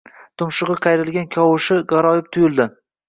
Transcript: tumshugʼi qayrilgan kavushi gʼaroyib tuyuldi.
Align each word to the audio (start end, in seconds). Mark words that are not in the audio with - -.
tumshugʼi 0.41 0.77
qayrilgan 0.85 1.29
kavushi 1.35 1.77
gʼaroyib 1.93 2.33
tuyuldi. 2.35 2.67